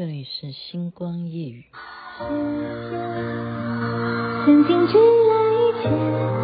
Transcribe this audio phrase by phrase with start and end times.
[0.00, 1.66] 这里是星光夜雨。
[4.46, 6.39] 曾经知了一切，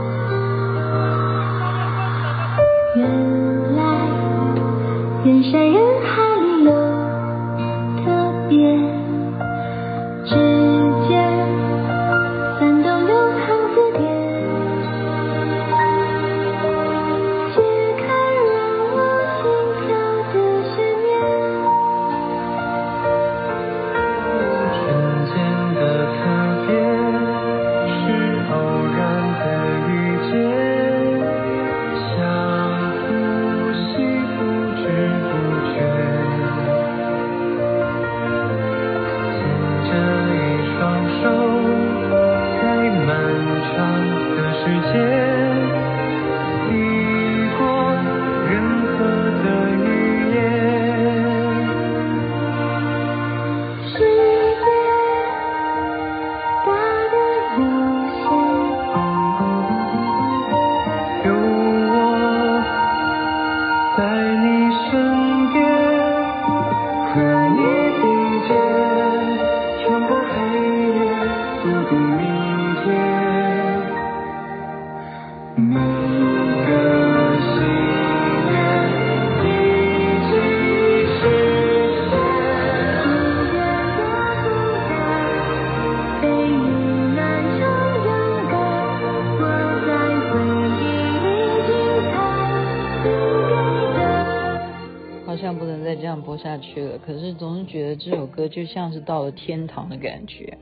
[97.77, 100.57] 觉得这首歌就像是到了天堂的感觉。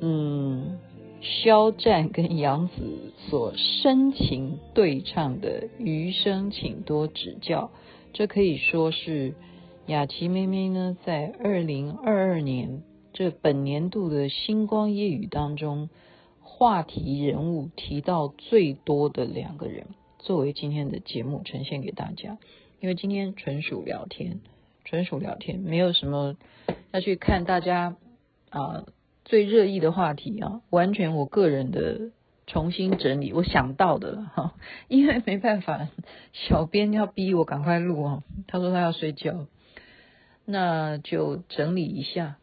[0.00, 0.78] 嗯，
[1.20, 7.70] 肖战跟杨紫所深情对唱的《余生请多指教》，
[8.14, 9.34] 这可以说是
[9.86, 15.90] 雅琪妹妹呢在二零二二年这本年度的星光夜语当中
[16.40, 22.38] 话题人物提到最多的两个人，作为今天的节目呈现给大家。
[22.80, 24.40] 因为今天纯属聊天。
[24.88, 26.34] 纯属聊天，没有什么
[26.92, 27.96] 要去看大家
[28.48, 28.86] 啊、
[29.26, 32.10] 最热议的话题啊，完全我个人的
[32.46, 34.54] 重新整理，我想到的了哈，
[34.88, 35.88] 因为没办法，
[36.32, 39.46] 小编要逼我赶快录啊，他说他要睡觉，
[40.46, 42.38] 那就整理一下。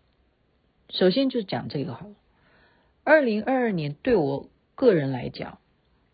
[0.89, 2.13] 首先就讲这个好了，
[3.03, 5.57] 二零二二年对我个人来讲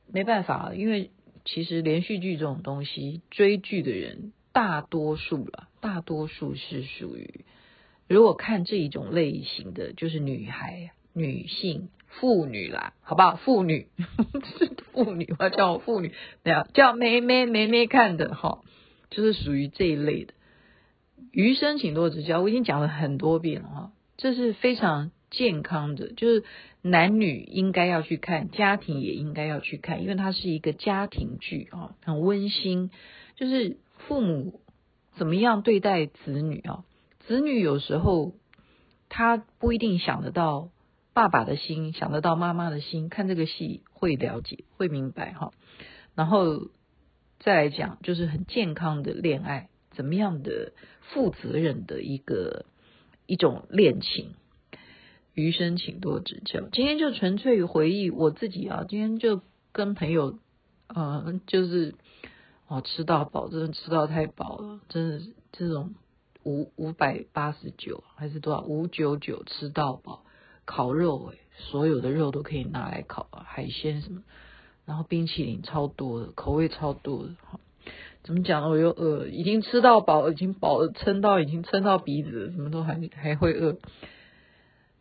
[0.10, 1.12] 没办法，因为
[1.44, 4.32] 其实连续剧这种东西，追剧的人。
[4.54, 7.44] 大多数了，大多数是属于，
[8.08, 13.36] 如果看这一种类型的，就是女孩、女性、妇女啦，好不好？
[13.36, 13.88] 妇女
[14.60, 18.62] 是妇女，我要叫我妇女，对啊，叫妹妹妹妹看的哈，
[19.10, 20.34] 就是属于这一类的。
[21.32, 26.44] 余生请多指教，我已经讲了很多遍了哈，这是非常健康的，就是
[26.84, 32.92] 男女应该要去看，家庭也应该要去看，因为它是一个家庭剧啊，很温馨，
[33.36, 33.78] 就是。
[34.08, 34.61] 父母
[35.22, 36.84] 怎么样对待子女啊？
[37.20, 38.34] 子女有时候
[39.08, 40.72] 他不一定想得到
[41.14, 43.08] 爸爸的心，想得到妈妈的心。
[43.08, 45.52] 看这个戏会了解，会明白哈。
[46.16, 46.70] 然后
[47.38, 50.74] 再来讲，就是很健康的恋爱，怎么样的
[51.14, 52.66] 负责任的一个
[53.28, 54.34] 一种恋情。
[55.36, 56.62] 余生请多指教。
[56.72, 60.40] 今天就纯粹回忆我自己啊，今天就跟朋友，
[60.88, 61.94] 呃，就是。
[62.72, 65.94] 哦，吃到饱，真的吃到太饱了，真的这种
[66.46, 70.24] 五五百八十九还是多少五九九吃到饱，
[70.64, 74.24] 烤肉诶，所有的肉都可以拿来烤啊，海鲜什么，
[74.86, 77.32] 然后冰淇淋超多的，口味超多的，
[78.24, 78.70] 怎么讲呢？
[78.70, 83.76] 我又饿，已经吃到饱，已经饱了，撑到已经撑到鼻子了，什么都还还会饿。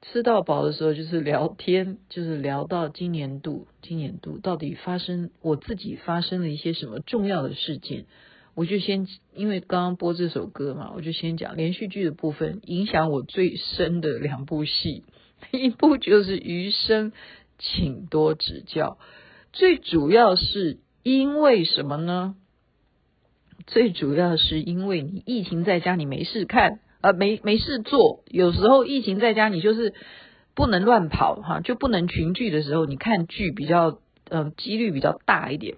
[0.02, 8.06] 吃到饱的时候就是聊天，就是聊到今年度，今年度到底发生我自己发生了一些什么重要的事件，
[8.54, 15.04] 我就先因为刚刚播这首歌嘛，我就先讲连续剧的部分，影响我最深的两部戏，
[15.50, 17.12] 一部就是《余生，
[17.58, 18.98] 请多指教》，
[19.52, 22.36] 最主要是因为什么呢？
[23.66, 26.80] 最主要是因为你疫情在家，你没事看。
[27.00, 29.94] 呃，没没事做，有时候疫情在家，你就是
[30.54, 33.98] 不能乱跑哈，就不能群聚的时候，你看剧比较
[34.28, 35.76] 呃几率比较大一点。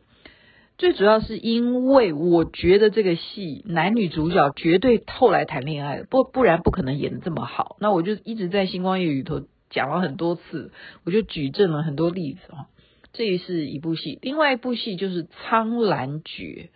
[0.79, 7.77] 最主要是因为我觉得这个戏男女主角绝对后来谈恋爱，不不然不可能演得这么好。
[7.79, 10.73] 那我就一直在星光夜语里头讲了很多次，
[11.05, 12.67] 我就举证了很多例子哈。
[13.13, 16.71] 这也是一部戏，另外一部戏就是《苍兰诀》。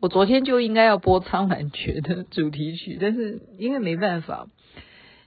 [0.00, 4.48] 我昨天就应该要播《苍兰诀》的主题曲，但是因为没办法，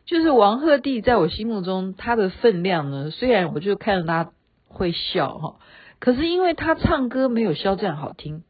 [0.05, 4.31] 就是王鹤棣在我心目中他的分量呢，虽然我就看着他
[4.67, 5.59] 会笑哈，
[5.99, 8.41] 可是因为他唱歌没有肖战好听，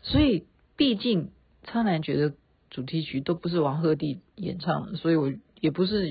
[0.00, 1.24] 所以毕竟
[1.64, 2.34] 《苍兰诀》的
[2.70, 6.04] 主题曲都不是王鹤棣演唱的，所以我也不是，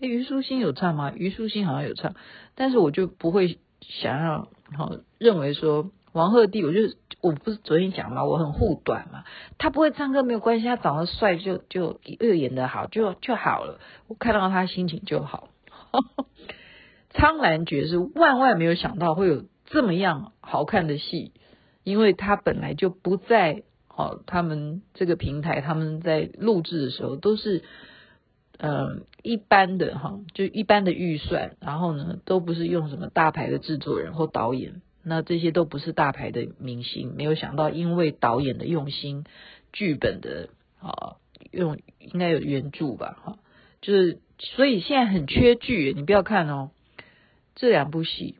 [0.00, 1.12] 诶，虞书欣有唱吗？
[1.14, 2.14] 虞书欣好像有唱，
[2.54, 5.90] 但是我就不会想要好认为说。
[6.12, 9.24] 王鹤棣，我就我不是昨天讲嘛，我很护短嘛，
[9.58, 15.48] 他不会唱歌没有关系，他长得帅就就又演得好就就好了，我看到他心情就好。
[17.14, 21.32] 苍兰诀是万万没有想到会有这么样好看的戏，
[21.84, 23.62] 因为他本来就不在
[23.94, 27.62] 哦，他们这个平台他们在录制的时候都是
[28.58, 34.80] 嗯一般的哈，就一般的预算，然后呢都不是用什么大牌的制作人或导演。
[35.02, 39.24] 那这些都不是大牌的明星，没有想到，因为导演的用心，
[39.72, 40.48] 剧本的
[40.80, 41.16] 啊
[41.50, 43.38] 用应该有原著吧哈，
[43.80, 46.70] 就是所以现在很缺剧，你不要看哦，
[47.54, 48.36] 这两部戏，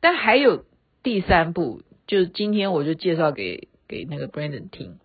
[0.00, 0.64] 但还有
[1.02, 4.98] 第三部，就是今天我就介绍给给那个 Brandon 听，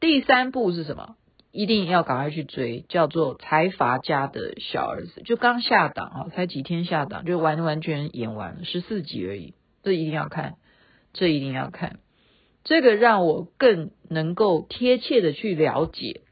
[0.00, 1.16] 第三部是什么？
[1.52, 9.54] 一定要赶快去追，叫做《财阀家的小儿子》，就刚下档啊，才几天下档，就完完全演完了十四集而已。
[9.84, 10.56] 这一定要看，
[11.12, 12.00] 这一定要看，
[12.64, 16.22] 这个让我更能够贴切的去了解，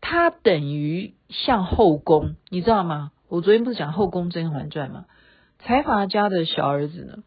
[0.00, 3.12] 它等于像后宫，你知道吗？
[3.28, 5.06] 我昨天不是讲《后宫甄嬛传》吗？
[5.58, 7.24] 财阀家的小儿子呢，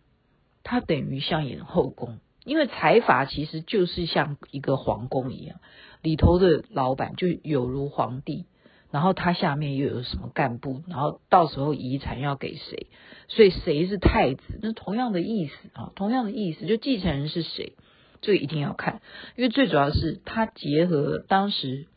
[0.63, 5.59] 他等于像演后宫，因为财阀其实就是像一个皇宫一样，
[6.01, 8.45] 里头的老板就有如皇帝。
[8.91, 10.83] 然后他下面又有什么干部？
[10.87, 12.87] 然后到时候遗产要给谁？
[13.27, 14.59] 所以谁是太子？
[14.61, 17.73] 那同样的意思啊，同样的意思，就继承人是谁？
[18.21, 19.01] 这个一定要看，
[19.35, 21.87] 因为最主要是他结合当时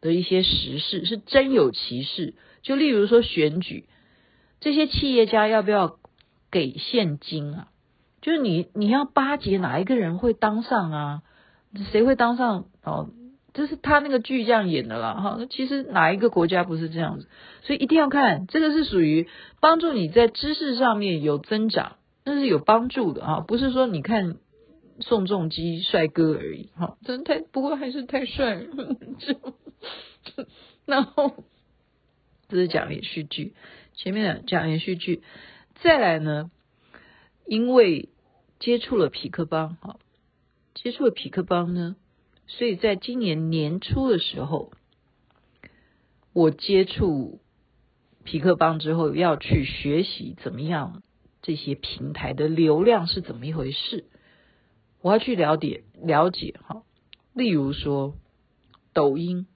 [0.00, 2.34] 的一些时事，是真有其事。
[2.62, 3.84] 就例如说选举，
[4.60, 5.98] 这些企业家要不要
[6.50, 7.68] 给现金啊？
[8.22, 11.22] 就是你你要巴结哪一个人会当上啊？
[11.90, 13.10] 谁会当上哦？
[13.54, 17.28] 这是他那个剧这样演的啦，哈，那其实哪一个国家不是这样子？
[17.62, 19.28] 所以一定要看，这个是属于
[19.60, 24.38] 帮助你在知识上面有增长，那是有帮助的哈，不是说你看
[24.98, 28.66] 宋仲基帅哥而已，哈，真太不过还是太帅了。
[30.84, 31.44] 然后
[32.48, 33.54] 这是讲连续剧，
[33.94, 35.22] 前面讲连续剧，
[35.80, 36.50] 再来呢，
[37.46, 38.08] 因为
[38.58, 40.00] 接触了痞客邦，哈，
[40.74, 41.94] 接触了痞客邦呢。
[42.46, 44.72] 所以在今年年初的时候，
[46.32, 47.40] 我接触
[48.24, 51.02] 痞客邦之后，要去学习怎么样
[51.42, 54.04] 这些平台的流量是怎么一回事。
[55.00, 56.82] 我要去了解了解哈，
[57.32, 58.14] 例如说
[58.92, 59.46] 抖音，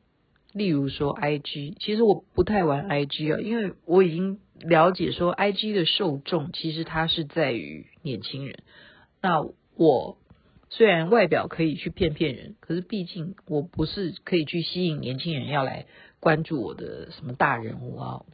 [0.53, 1.77] 例如说 IG。
[1.79, 8.63] 其实我不太玩 IG 啊，因为我已经了解说 IG 的受众其实它是在于年轻人。
[9.21, 9.47] 那
[9.77, 10.17] 我。
[10.71, 15.87] 虽然外表可以去骗骗人，可是毕竟我不是可以去吸引年轻人要来
[16.21, 18.25] 关注我的什么大人物啊，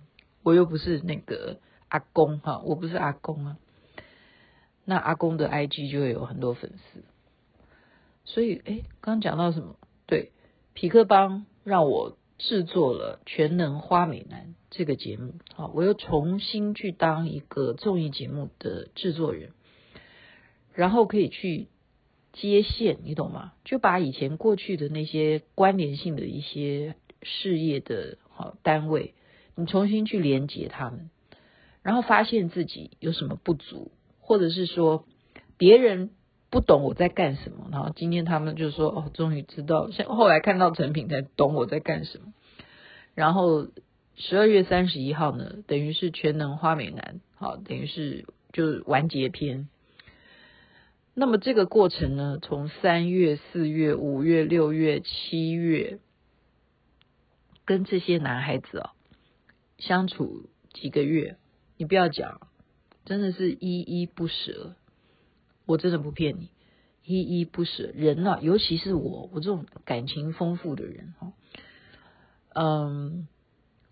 [0.43, 3.57] 我又不是那个阿公哈，我不是阿公啊。
[4.85, 7.05] 那阿公的 IG 就会有很多粉丝，
[8.25, 9.77] 所以诶，刚刚讲到什么？
[10.07, 10.33] 对，
[10.75, 14.41] 痞客邦让我制作了《全能花美男》
[14.71, 19.53] 这个节目，好，我又重新去当一个综艺节目的制作人，
[20.75, 21.69] 然后可以去。
[22.35, 23.53] 接线，你懂吗？
[23.65, 29.15] 就把以前过去的那些关联性的一些事业的好单位，
[29.55, 31.11] 你重新去连接他们，
[31.83, 35.07] 然后发现自己有什么不足，或者是说
[35.57, 36.11] 别人
[36.51, 42.35] 不懂我在干什么，然后今天他们就说哦，终于知道，像后来看到成品才懂我在干什么。
[43.15, 43.69] 然后
[44.17, 49.69] 十二月三十一号呢，等于是全能花美男，好，等于是就完结篇。
[51.17, 56.01] 那么这个过程呢，从三月、四月、五月、六月、七月，
[57.65, 58.91] 跟这些男孩子、哦、
[59.79, 61.37] 相处几个月，
[61.77, 62.41] 你不要讲，
[63.05, 64.75] 真的是依依不舍。
[65.67, 66.51] 我真的不骗你，
[67.05, 67.93] 依依不舍。
[67.95, 71.33] 人啊，尤其是我，我这种感情丰富的人哈，
[72.55, 73.29] 嗯，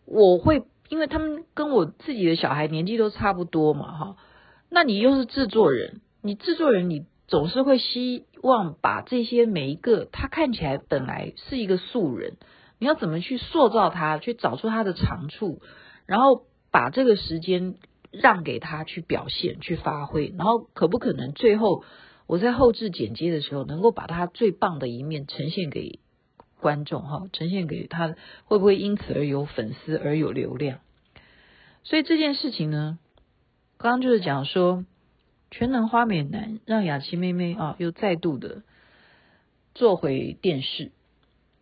[0.06, 4.16] 我会因为他们跟我自己的小孩年纪都差不多嘛哈，
[4.68, 7.06] 那你又是制作人，你制作人你。
[7.32, 12.36] 总是会希望把这些每一个他看起来本来是一个素人，
[12.78, 15.62] 你要怎么去塑造他，去找出他的长处，
[16.04, 17.76] 然后把这个时间
[18.10, 21.84] 让给他去表现、去发挥，然后可不可能最后
[22.26, 26.00] 我在后置剪接的时候，能够把他最棒的一面呈现给
[26.60, 30.80] 观众哈，呈现给他，会不会因此而有粉丝而有流量？
[31.82, 32.98] 所以这件事情呢，
[33.78, 34.84] 刚刚就是讲说，
[35.52, 38.62] 全能花美男让雅琪妹妹啊，又再度的
[39.74, 40.90] 做回电视，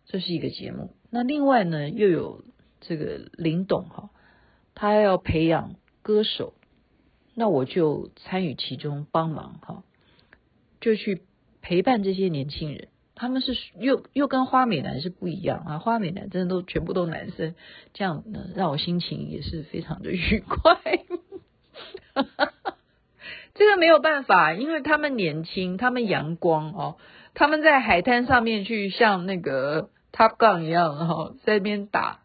[0.06, 0.94] 这是一个节目。
[1.10, 2.44] 那另外呢，又有
[2.80, 4.10] 这个林董哈，
[4.76, 6.54] 他要培养歌手，
[7.34, 9.82] 那我就参与其中帮忙哈，
[10.80, 11.22] 就去
[11.60, 12.88] 陪伴这些年轻人。
[13.16, 17.56] 他们是又又跟花美男是不一样啊，花美男真的都全部都男生，
[17.92, 20.80] 这样呢让我心情也是非常的愉快。
[23.60, 26.96] 这个没有办法，因为他们年轻，他们阳光哦，
[27.34, 32.20] 他们在海滩上面去像那个 Top Gun 一样，然后在那边打。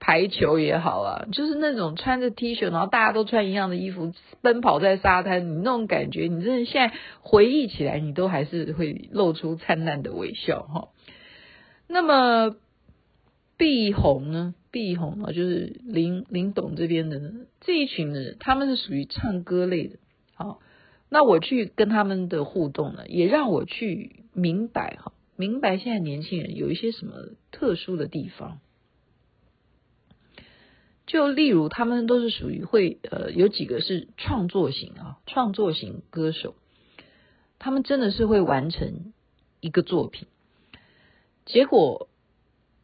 [0.00, 10.88] 排球也好啊，就是那种穿着 T 恤，然后大家都穿一样的衣服，奔跑在沙滩，你那种感觉，你真的现在回忆起来，你都还是会露出灿烂的微笑哈。
[11.88, 12.54] 那么
[13.56, 14.54] 碧红呢？
[14.70, 17.20] 碧红啊，就是林林董这边的
[17.60, 19.96] 这一群人，他们是属于唱歌类的。
[20.36, 20.60] 好，
[21.08, 27.14] 那我去跟他们的互动呢，也让我去明白哈，明白现在年轻人有一些什么
[27.50, 28.60] 特殊的地方。
[31.06, 36.54] 就例如，他们都是属于会呃，有几个是创作型啊，创作型歌手，
[37.58, 39.14] 他们真的是会完成
[39.60, 40.28] 一个作品。
[41.46, 42.10] 结果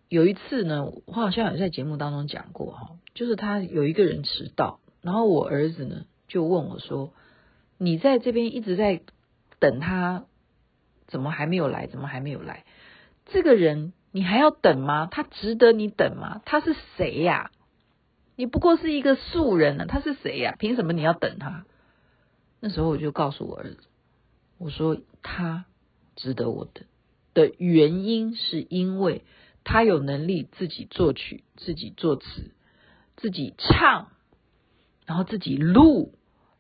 [0.09, 7.13] 有一次呢，我好像有在节目当中讲过哈，就是他有一个人迟到，然后我儿子呢就问我说
[7.79, 9.03] ：“你在这边一直在
[9.59, 10.25] 等他，
[11.07, 11.87] 怎么还没有来？
[11.87, 12.65] 怎么还没有来？
[13.27, 15.07] 这个人你还要等吗？
[15.11, 16.43] 他值得你等吗？
[16.45, 17.51] 他是谁呀？”
[18.37, 20.57] 你不过是一个素人呢，他是谁呀？
[20.59, 21.65] 凭什么你要等他？
[22.59, 23.79] 那时候我就告诉我儿子，
[24.59, 25.67] 我说他
[26.17, 26.85] 值得我等
[27.33, 29.23] 的原因，是因为
[29.63, 32.51] 他有能力自己作曲、自己作词、
[33.17, 34.09] 自己唱，
[35.07, 36.13] 然后自己录，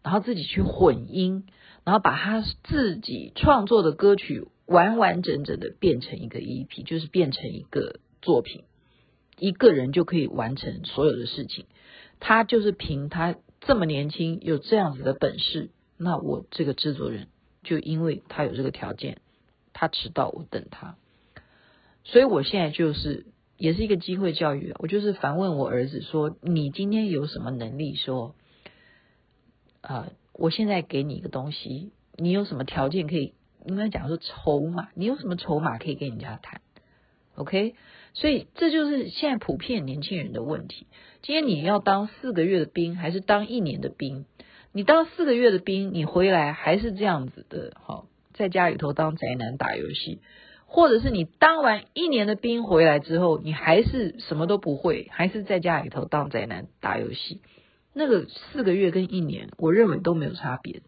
[0.04, 1.46] 然后自己去混音，
[1.82, 8.64] 然后把他自己创作的歌曲完完整整的变成一个 EP，就是变成一个作品。
[9.38, 11.64] 一个人就可以完成所有的事情，
[12.20, 17.28] 他就是凭他这么年轻有这样子的本事，那我这个制作人
[17.62, 19.22] 就因为他有这个条件，
[19.72, 20.96] 他迟到我等他，
[22.04, 28.36] 所以我现在就是也是一个机会教育，我就是反问我儿子说：你今天有什么能力说？
[29.86, 33.34] 呃，我现在给你一个东西，你有什么条件可以？
[33.66, 36.60] 应该讲说筹码，你有什么筹码可以跟人家谈
[37.36, 37.74] ？OK。
[38.12, 40.86] 所以这就是现在普遍年轻人的问题。
[41.22, 44.24] 今天你要当四个月的兵，还是当一年的兵？
[44.70, 50.20] 你当四个月的兵，你回来还是这样子的，好，在家里头当宅男打游戏，
[50.66, 57.40] 或者是你当完一年的兵回来之后，你还是什么都不会，还是在家里头当宅男打游戏。
[57.94, 60.82] 那个四个月跟一年，我认为都没有差别，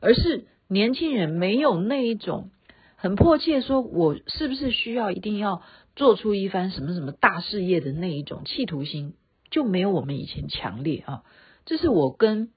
[0.00, 2.50] 而是年轻人没有那一种
[2.96, 5.62] 很迫切说，我是不是需要一定要。
[5.94, 9.12] 做出一番什么什么大事业的那一种企图心
[9.50, 11.22] 就没有我们以前强烈啊！
[11.66, 12.48] 这是我跟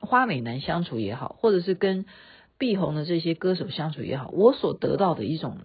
[0.00, 2.06] 花美男相处也好，或者是跟
[2.58, 5.58] 碧红的这些歌手相处也好，我所得到的一种，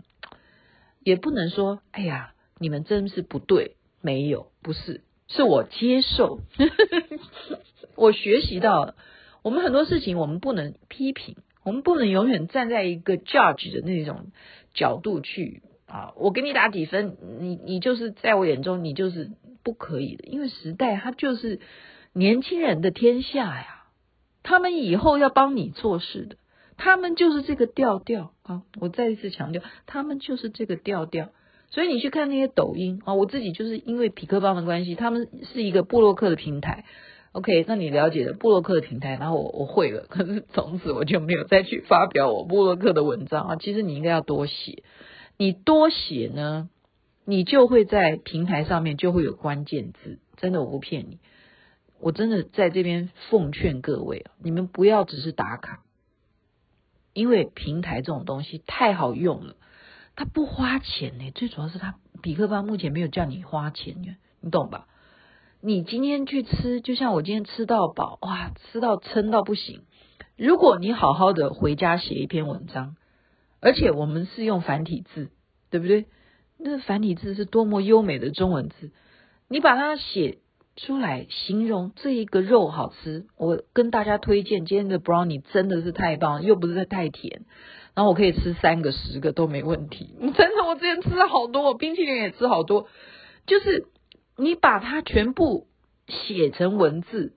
[0.99, 6.39] 也不能说哎呀，你们真是不对，没有，不是，是我接受，
[7.95, 8.95] 我学习到了。
[9.43, 14.31] 我们很多事情我们不能批评，我们不能永远站在一个 judge 的那种
[14.73, 15.61] 角度去。
[15.87, 19.31] 啊，我给你打几分，你你就是在我眼中你就是
[19.63, 21.61] 不可以的，因为时代它就是
[22.11, 23.85] 年轻人的天下呀，
[24.43, 26.35] 他们以后要帮你做事的，
[26.75, 31.29] 他们就是这个调调啊，我再一次强调，他们就是这个调调，
[31.69, 36.85] 所以你去看那些抖音啊，我自己就是因为匹克邦的关系，他们是一个部落客的平台
[37.33, 44.83] ，OK，那你了解了部落客的平台，然后我我会了， 可是从此我就没有再去发表我部落客的文章啊，其实你应该要多写。
[45.37, 46.69] 你多写呢，
[47.25, 50.19] 你就会在平台上面就会有关键字。
[50.37, 51.19] 真的，我不骗你，
[51.99, 55.83] 我真的在这边奉劝各位啊，你们不要只是打卡，
[57.13, 59.55] 因为平台这种东西太好用了，
[60.17, 61.31] 他不花钱呢。
[61.31, 64.87] 最主要是他比克邦目前没有叫你花钱，你懂吧？
[65.61, 69.83] 你今天去吃，就像我今天吃到饱，哇，吃到撑到不行。
[70.35, 72.97] 如果你好好的回家写一篇文章。
[73.59, 75.31] 而且我们是用繁体字，
[75.71, 76.05] 对不对？
[76.59, 78.91] 那繁体字是多么优美的中文字，
[79.47, 80.37] 你把它写
[80.75, 83.25] 出来，形容这一个肉好吃。
[83.35, 87.45] 我跟大家推荐今天的 brownie 真的是太棒，又不是太甜，
[87.97, 90.13] 然后我可以吃三个、十个都没问题。
[90.21, 92.87] 真的，我之前吃了好多，我冰淇淋也吃好多。
[93.47, 93.87] 就是
[94.35, 95.65] 你把它全部
[96.07, 97.33] 写成文字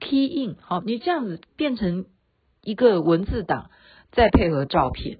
[0.00, 2.06] ，key in 好，你这样子变成
[2.62, 3.66] 一个文字档，
[4.10, 5.18] 再配合照片，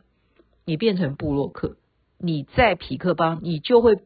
[0.65, 1.77] 你变成布洛克，
[2.19, 3.99] 你在匹克邦，你就会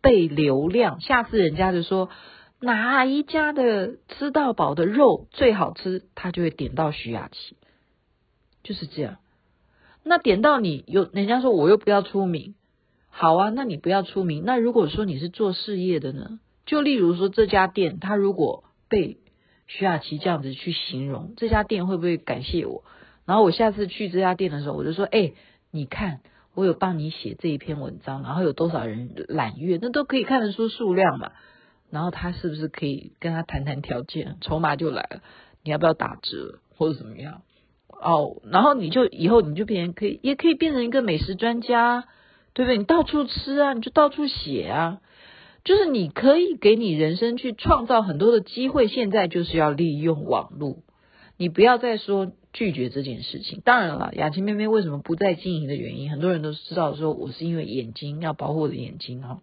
[0.00, 1.00] 被流量。
[1.00, 2.08] 下次人家就说
[2.60, 7.56] 哪一家的吃到饱的肉最好吃，他就会点到徐雅琪，
[8.62, 9.16] 就是这样。
[10.02, 12.54] 那点到你有人家说我又不要出名。
[13.08, 14.44] 好啊，那你不要出名。
[14.44, 16.38] 那如果说你是做事业的呢？
[16.64, 19.18] 就例如说这家店，他如果被
[19.66, 22.84] 徐雅琪这样子去形容，这家店会不会感谢我？
[23.26, 25.32] 然后我下次去这家店的时候，我就说：哎，
[25.72, 26.20] 你看
[26.54, 31.32] 我有帮你写这一篇文章，然后有多少人揽阅，那都可以看得出数量嘛。
[31.90, 34.36] 然后他是不是可以跟他谈谈条件？
[34.40, 35.22] 筹码就来了，
[35.64, 37.42] 你要不要打折或者怎么样？
[38.00, 42.06] 哦，然后你就以后你就变成可以，也可以变成一个美食专家。
[42.52, 42.78] 对不对？
[42.78, 45.00] 你到处吃啊，你就到处写啊，
[45.62, 48.88] 就是你可以给你人生去创造很多的机会。
[48.88, 50.78] 现在就是要利用网络，
[51.36, 53.62] 你不要再说拒绝这件事情。
[53.64, 59.38] 当然了，雅琪妹妹为什么不再经营的原因，很多人都知道，说我是因为眼睛要保护我的眼睛哈，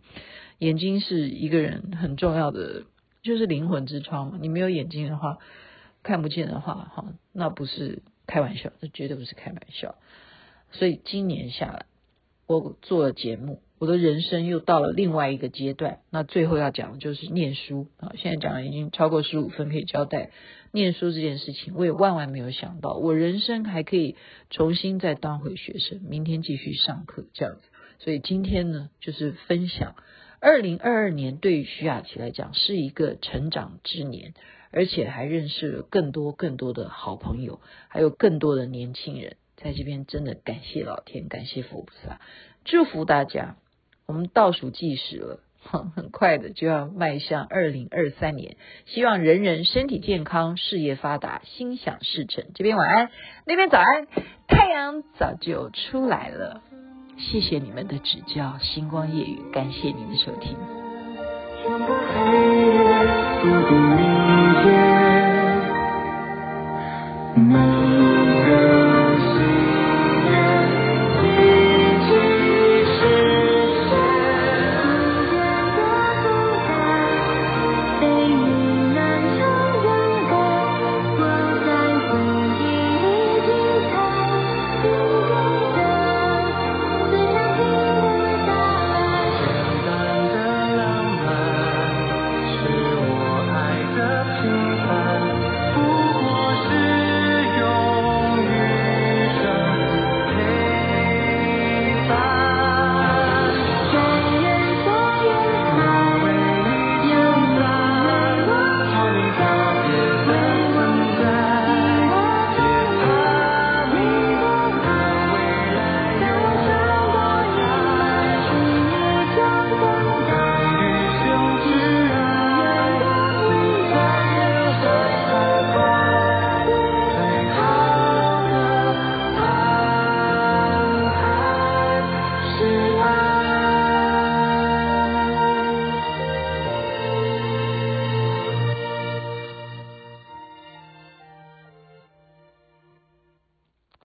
[0.60, 2.84] 眼睛是一个人很重要的，
[3.24, 4.38] 就是灵魂之窗嘛。
[4.42, 5.38] 你没有眼睛的话，
[6.04, 9.96] 看不见的话哈，那不是开玩笑，这绝对不是开玩笑。
[10.72, 11.86] 所以今年下来。
[12.50, 16.00] 我做了节目，我的人生又到了另外一个阶段。
[16.10, 20.32] 那最后要讲的就是念书啊，现在讲的已经超过十五分，可以交代
[20.72, 21.74] 念书这件事情。
[21.76, 24.16] 我也万万没有想到，我人生还可以
[24.50, 27.62] 重新再当回学生，明天继续上课这样子。
[28.00, 29.96] 所以今天呢，就是分享
[30.39, 34.34] 二零二二年对于徐雅琪来讲是一个成长之年，
[34.72, 39.36] 而且还认识了更多更多的好朋友，还有更多的年轻人。
[39.56, 42.22] 在这边真的感谢老天，感谢佛菩萨，
[42.63, 43.56] 祝福大家。
[44.06, 52.45] 我们倒数计时了，很快的就要迈向二零二三年，希望人人身体健康，事业发达，心想事成。
[52.54, 53.10] 这边晚安，
[53.45, 54.08] 那边早安，
[54.47, 56.62] 太阳早就出来了。
[57.17, 60.56] 谢谢你们的指教，星光夜雨，感谢您的收听。